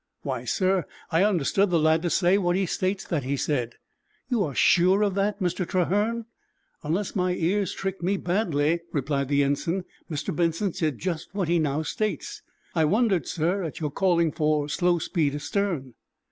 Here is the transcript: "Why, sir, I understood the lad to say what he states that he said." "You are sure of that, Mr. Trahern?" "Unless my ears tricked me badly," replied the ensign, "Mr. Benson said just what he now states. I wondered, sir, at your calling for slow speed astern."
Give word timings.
"Why, 0.23 0.45
sir, 0.45 0.85
I 1.11 1.23
understood 1.23 1.69
the 1.69 1.77
lad 1.77 2.01
to 2.01 2.09
say 2.09 2.39
what 2.39 2.55
he 2.55 2.65
states 2.65 3.03
that 3.05 3.23
he 3.23 3.37
said." 3.37 3.75
"You 4.29 4.43
are 4.45 4.55
sure 4.55 5.03
of 5.03 5.13
that, 5.13 5.39
Mr. 5.39 5.63
Trahern?" 5.63 6.25
"Unless 6.81 7.15
my 7.15 7.33
ears 7.35 7.71
tricked 7.71 8.01
me 8.01 8.17
badly," 8.17 8.79
replied 8.91 9.27
the 9.27 9.43
ensign, 9.43 9.85
"Mr. 10.09 10.35
Benson 10.35 10.73
said 10.73 10.97
just 10.97 11.35
what 11.35 11.47
he 11.49 11.59
now 11.59 11.83
states. 11.83 12.41
I 12.73 12.83
wondered, 12.83 13.27
sir, 13.27 13.61
at 13.61 13.79
your 13.79 13.91
calling 13.91 14.31
for 14.31 14.67
slow 14.67 14.97
speed 14.97 15.35
astern." 15.35 15.93